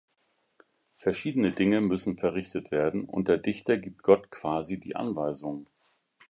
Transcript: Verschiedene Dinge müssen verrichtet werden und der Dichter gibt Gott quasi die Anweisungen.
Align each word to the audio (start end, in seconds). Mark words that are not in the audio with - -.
Verschiedene 0.97 1.51
Dinge 1.51 1.79
müssen 1.79 2.17
verrichtet 2.17 2.71
werden 2.71 3.05
und 3.05 3.27
der 3.27 3.37
Dichter 3.37 3.77
gibt 3.77 4.01
Gott 4.01 4.31
quasi 4.31 4.79
die 4.79 4.95
Anweisungen. 4.95 5.67